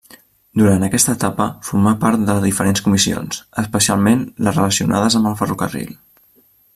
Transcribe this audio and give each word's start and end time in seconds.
Durant 0.59 0.85
aquesta 0.85 1.13
etapa 1.17 1.45
formà 1.67 1.93
part 2.05 2.23
de 2.31 2.37
diferents 2.47 2.83
comissions, 2.87 3.43
especialment 3.65 4.27
les 4.47 4.59
relacionades 4.61 5.19
amb 5.21 5.31
el 5.33 5.41
ferrocarril. 5.43 5.97